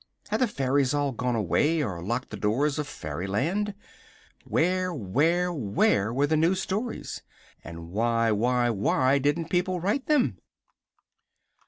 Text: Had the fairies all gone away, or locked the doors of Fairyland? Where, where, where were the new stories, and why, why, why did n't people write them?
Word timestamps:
Had 0.29 0.39
the 0.39 0.47
fairies 0.47 0.95
all 0.95 1.11
gone 1.11 1.35
away, 1.35 1.83
or 1.83 2.01
locked 2.01 2.31
the 2.31 2.35
doors 2.35 2.79
of 2.79 2.87
Fairyland? 2.87 3.75
Where, 4.45 4.91
where, 4.91 5.53
where 5.53 6.11
were 6.11 6.25
the 6.25 6.35
new 6.35 6.55
stories, 6.55 7.21
and 7.63 7.91
why, 7.91 8.31
why, 8.31 8.71
why 8.71 9.19
did 9.19 9.37
n't 9.37 9.51
people 9.51 9.79
write 9.79 10.07
them? 10.07 10.39